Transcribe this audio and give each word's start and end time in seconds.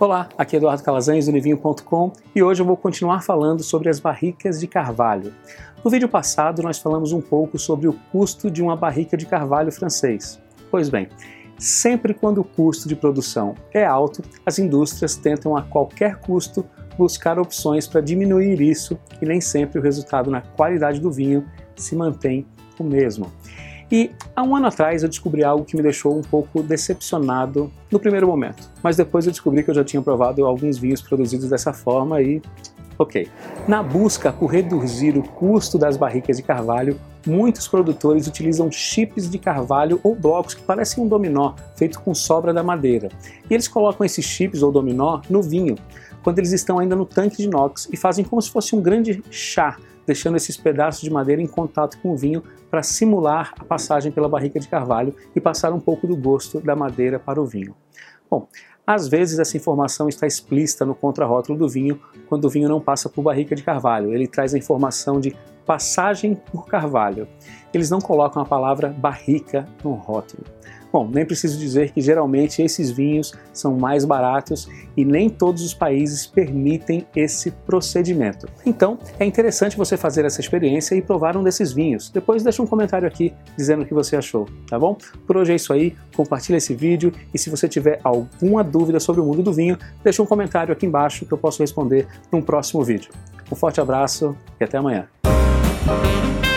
Olá, 0.00 0.30
aqui 0.38 0.56
é 0.56 0.58
Eduardo 0.58 0.82
Calazans 0.82 1.26
do 1.26 1.32
Nivinho.com 1.32 2.10
e 2.34 2.42
hoje 2.42 2.62
eu 2.62 2.66
vou 2.66 2.74
continuar 2.74 3.22
falando 3.22 3.62
sobre 3.62 3.90
as 3.90 4.00
barricas 4.00 4.58
de 4.58 4.66
carvalho. 4.66 5.34
No 5.84 5.90
vídeo 5.90 6.08
passado 6.08 6.62
nós 6.62 6.78
falamos 6.78 7.12
um 7.12 7.20
pouco 7.20 7.58
sobre 7.58 7.86
o 7.86 7.92
custo 8.10 8.50
de 8.50 8.62
uma 8.62 8.74
barrica 8.74 9.14
de 9.14 9.26
carvalho 9.26 9.70
francês. 9.70 10.40
Pois 10.70 10.88
bem, 10.88 11.06
sempre 11.58 12.14
quando 12.14 12.38
o 12.38 12.44
custo 12.44 12.88
de 12.88 12.96
produção 12.96 13.54
é 13.74 13.84
alto, 13.84 14.22
as 14.46 14.58
indústrias 14.58 15.16
tentam 15.16 15.54
a 15.54 15.60
qualquer 15.60 16.16
custo 16.16 16.64
buscar 16.96 17.38
opções 17.38 17.86
para 17.86 18.00
diminuir 18.00 18.58
isso 18.58 18.98
e 19.20 19.26
nem 19.26 19.38
sempre 19.38 19.78
o 19.78 19.82
resultado 19.82 20.30
na 20.30 20.40
qualidade 20.40 20.98
do 20.98 21.12
vinho 21.12 21.44
se 21.76 21.94
mantém 21.94 22.46
o 22.78 22.84
mesmo. 22.84 23.30
E 23.90 24.12
há 24.36 24.42
um 24.42 24.54
ano 24.54 24.66
atrás 24.66 25.02
eu 25.02 25.08
descobri 25.08 25.42
algo 25.42 25.64
que 25.64 25.76
me 25.76 25.82
deixou 25.82 26.16
um 26.16 26.22
pouco 26.22 26.62
decepcionado 26.62 27.72
no 27.90 27.98
primeiro 27.98 28.26
momento, 28.26 28.68
mas 28.82 28.96
depois 28.96 29.26
eu 29.26 29.32
descobri 29.32 29.64
que 29.64 29.70
eu 29.70 29.74
já 29.74 29.82
tinha 29.82 30.00
provado 30.00 30.46
alguns 30.46 30.78
vinhos 30.78 31.02
produzidos 31.02 31.48
dessa 31.48 31.72
forma 31.72 32.22
e 32.22 32.40
ok. 32.96 33.28
Na 33.66 33.82
busca 33.82 34.32
por 34.32 34.46
reduzir 34.46 35.18
o 35.18 35.22
custo 35.22 35.76
das 35.76 35.96
barricas 35.96 36.36
de 36.36 36.42
carvalho, 36.42 37.00
muitos 37.26 37.66
produtores 37.66 38.26
utilizam 38.26 38.70
chips 38.70 39.28
de 39.28 39.38
carvalho 39.38 39.98
ou 40.04 40.14
blocos 40.14 40.54
que 40.54 40.62
parecem 40.62 41.02
um 41.02 41.08
dominó 41.08 41.54
feito 41.74 42.00
com 42.00 42.14
sobra 42.14 42.52
da 42.52 42.62
madeira. 42.62 43.08
E 43.48 43.54
eles 43.54 43.66
colocam 43.66 44.04
esses 44.04 44.24
chips 44.24 44.62
ou 44.62 44.70
dominó 44.70 45.20
no 45.28 45.42
vinho, 45.42 45.76
quando 46.22 46.38
eles 46.38 46.52
estão 46.52 46.78
ainda 46.78 46.94
no 46.96 47.06
tanque 47.06 47.38
de 47.38 47.44
inox 47.44 47.88
e 47.92 47.96
fazem 47.96 48.24
como 48.24 48.40
se 48.40 48.50
fosse 48.50 48.74
um 48.74 48.82
grande 48.82 49.22
chá 49.30 49.76
deixando 50.06 50.36
esses 50.36 50.56
pedaços 50.56 51.02
de 51.02 51.10
madeira 51.10 51.40
em 51.40 51.46
contato 51.46 51.98
com 52.00 52.10
o 52.10 52.16
vinho 52.16 52.42
para 52.70 52.82
simular 52.82 53.54
a 53.58 53.64
passagem 53.64 54.10
pela 54.10 54.28
barrica 54.28 54.58
de 54.58 54.68
carvalho 54.68 55.14
e 55.34 55.40
passar 55.40 55.72
um 55.72 55.80
pouco 55.80 56.06
do 56.06 56.16
gosto 56.16 56.60
da 56.60 56.74
madeira 56.74 57.18
para 57.18 57.40
o 57.40 57.46
vinho. 57.46 57.76
Bom, 58.28 58.48
às 58.86 59.06
vezes 59.06 59.38
essa 59.38 59.56
informação 59.56 60.08
está 60.08 60.26
explícita 60.26 60.84
no 60.84 60.96
contrarótulo 60.96 61.56
do 61.56 61.68
vinho 61.68 62.00
quando 62.28 62.46
o 62.46 62.50
vinho 62.50 62.68
não 62.68 62.80
passa 62.80 63.08
por 63.08 63.22
barrica 63.22 63.54
de 63.54 63.62
carvalho. 63.62 64.12
Ele 64.12 64.26
traz 64.26 64.52
a 64.52 64.58
informação 64.58 65.20
de 65.20 65.36
passagem 65.66 66.34
por 66.34 66.66
carvalho. 66.66 67.28
Eles 67.72 67.90
não 67.90 68.00
colocam 68.00 68.42
a 68.42 68.46
palavra 68.46 68.88
barrica 68.88 69.66
no 69.84 69.92
rótulo. 69.92 70.44
Bom, 70.92 71.08
nem 71.08 71.24
preciso 71.24 71.58
dizer 71.58 71.92
que 71.92 72.00
geralmente 72.00 72.62
esses 72.62 72.90
vinhos 72.90 73.32
são 73.52 73.76
mais 73.76 74.04
baratos 74.04 74.68
e 74.96 75.04
nem 75.04 75.28
todos 75.28 75.62
os 75.62 75.72
países 75.72 76.26
permitem 76.26 77.06
esse 77.14 77.50
procedimento. 77.50 78.48
Então, 78.66 78.98
é 79.18 79.24
interessante 79.24 79.76
você 79.76 79.96
fazer 79.96 80.24
essa 80.24 80.40
experiência 80.40 80.96
e 80.96 81.02
provar 81.02 81.36
um 81.36 81.44
desses 81.44 81.72
vinhos. 81.72 82.10
Depois 82.10 82.42
deixa 82.42 82.60
um 82.60 82.66
comentário 82.66 83.06
aqui 83.06 83.32
dizendo 83.56 83.82
o 83.82 83.86
que 83.86 83.94
você 83.94 84.16
achou, 84.16 84.48
tá 84.68 84.78
bom? 84.78 84.96
Por 85.26 85.36
hoje 85.36 85.52
é 85.52 85.54
isso 85.54 85.72
aí, 85.72 85.94
compartilha 86.14 86.56
esse 86.56 86.74
vídeo 86.74 87.12
e 87.32 87.38
se 87.38 87.50
você 87.50 87.68
tiver 87.68 88.00
alguma 88.02 88.64
dúvida 88.64 88.98
sobre 88.98 89.20
o 89.20 89.24
mundo 89.24 89.42
do 89.42 89.52
vinho, 89.52 89.78
deixa 90.02 90.22
um 90.22 90.26
comentário 90.26 90.72
aqui 90.72 90.86
embaixo 90.86 91.24
que 91.24 91.32
eu 91.32 91.38
posso 91.38 91.62
responder 91.62 92.08
num 92.32 92.42
próximo 92.42 92.82
vídeo. 92.82 93.12
Um 93.50 93.54
forte 93.54 93.80
abraço 93.80 94.36
e 94.60 94.64
até 94.64 94.78
amanhã. 94.78 95.19
Thank 95.86 96.44
you. 96.44 96.49